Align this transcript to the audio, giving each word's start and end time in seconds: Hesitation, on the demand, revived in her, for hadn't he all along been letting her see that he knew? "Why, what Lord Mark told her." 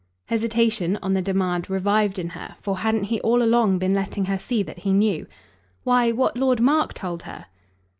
Hesitation, 0.25 0.97
on 1.03 1.13
the 1.13 1.21
demand, 1.21 1.69
revived 1.69 2.17
in 2.17 2.29
her, 2.29 2.55
for 2.59 2.77
hadn't 2.79 3.03
he 3.03 3.21
all 3.21 3.43
along 3.43 3.77
been 3.77 3.93
letting 3.93 4.25
her 4.25 4.39
see 4.39 4.63
that 4.63 4.79
he 4.79 4.91
knew? 4.93 5.27
"Why, 5.83 6.11
what 6.11 6.35
Lord 6.35 6.59
Mark 6.59 6.95
told 6.95 7.21
her." 7.21 7.45